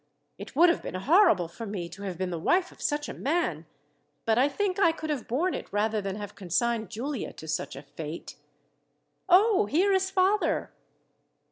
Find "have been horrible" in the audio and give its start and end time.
0.69-1.47